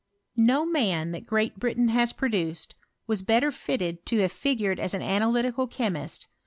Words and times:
No 0.35 0.65
man 0.65 1.11
that 1.11 1.27
Great 1.27 1.59
Britain 1.59 1.89
has 1.89 2.11
produced 2.11 2.73
was 3.05 3.21
bet 3.21 3.43
ter 3.43 3.51
fitted 3.51 4.03
to 4.07 4.17
have 4.21 4.31
figured 4.31 4.79
as 4.79 4.95
an 4.95 5.03
analytical 5.03 5.67
chemiat. 5.67 6.25